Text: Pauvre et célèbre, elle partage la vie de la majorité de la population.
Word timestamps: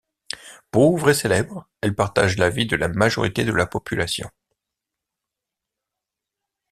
Pauvre 0.71 1.11
et 1.11 1.13
célèbre, 1.13 1.69
elle 1.81 1.93
partage 1.93 2.35
la 2.39 2.49
vie 2.49 2.65
de 2.65 2.75
la 2.75 2.87
majorité 2.87 3.45
de 3.45 3.51
la 3.51 3.67
population. 3.67 4.31